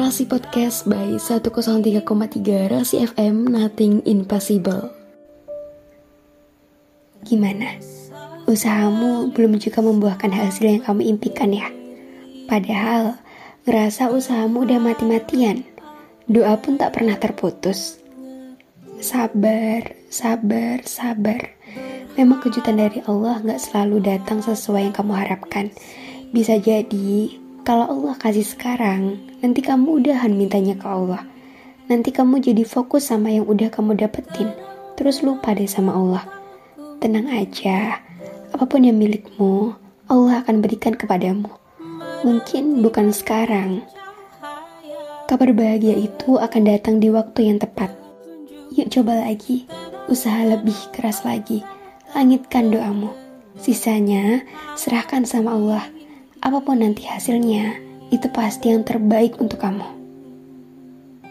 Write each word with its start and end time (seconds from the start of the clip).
Rasi 0.00 0.24
Podcast 0.24 0.88
by 0.88 1.20
103,3 1.20 2.00
Rasi 2.72 3.04
FM 3.04 3.52
Nothing 3.52 4.00
Impossible. 4.08 4.88
Gimana? 7.20 7.76
Usahamu 8.48 9.28
belum 9.36 9.60
juga 9.60 9.84
membuahkan 9.84 10.32
hasil 10.32 10.64
yang 10.64 10.80
kamu 10.88 11.04
impikan 11.04 11.52
ya? 11.52 11.68
Padahal, 12.48 13.20
ngerasa 13.68 14.08
usahamu 14.08 14.64
udah 14.64 14.80
mati-matian. 14.80 15.68
Doa 16.24 16.56
pun 16.56 16.80
tak 16.80 16.96
pernah 16.96 17.20
terputus. 17.20 18.00
Sabar, 19.04 20.00
sabar, 20.08 20.80
sabar. 20.88 21.60
Memang 22.16 22.40
kejutan 22.40 22.80
dari 22.80 23.04
Allah 23.04 23.36
gak 23.44 23.60
selalu 23.68 24.00
datang 24.00 24.40
sesuai 24.40 24.80
yang 24.80 24.96
kamu 24.96 25.12
harapkan. 25.12 25.68
Bisa 26.32 26.56
jadi 26.56 27.36
kalau 27.60 27.86
Allah 27.86 28.16
kasih 28.16 28.46
sekarang, 28.46 29.20
nanti 29.44 29.60
kamu 29.60 30.00
udahan 30.00 30.32
mintanya 30.32 30.80
ke 30.80 30.86
Allah. 30.88 31.28
Nanti 31.92 32.08
kamu 32.08 32.40
jadi 32.40 32.64
fokus 32.64 33.12
sama 33.12 33.28
yang 33.28 33.44
udah 33.44 33.68
kamu 33.68 34.00
dapetin, 34.00 34.48
terus 34.96 35.20
lupa 35.20 35.52
deh 35.52 35.68
sama 35.68 35.92
Allah. 35.92 36.24
Tenang 37.04 37.28
aja, 37.28 38.00
apa 38.54 38.64
pun 38.64 38.80
yang 38.80 38.96
milikmu, 38.96 39.76
Allah 40.08 40.40
akan 40.40 40.64
berikan 40.64 40.96
kepadamu. 40.96 41.52
Mungkin 42.24 42.80
bukan 42.80 43.12
sekarang. 43.12 43.84
Kabar 45.28 45.52
bahagia 45.52 45.94
itu 46.00 46.40
akan 46.40 46.62
datang 46.64 46.96
di 46.98 47.12
waktu 47.12 47.52
yang 47.52 47.58
tepat. 47.60 47.92
Yuk 48.72 48.88
coba 48.88 49.26
lagi, 49.26 49.68
usaha 50.08 50.42
lebih 50.48 50.76
keras 50.96 51.22
lagi. 51.28 51.60
Langitkan 52.16 52.72
doamu. 52.72 53.12
Sisanya 53.60 54.42
serahkan 54.74 55.28
sama 55.28 55.54
Allah 55.54 55.99
apa 56.40 56.58
pun 56.64 56.80
nanti 56.80 57.04
hasilnya, 57.04 57.76
itu 58.08 58.26
pasti 58.32 58.72
yang 58.72 58.80
terbaik 58.80 59.36
untuk 59.36 59.60
kamu. 59.60 59.99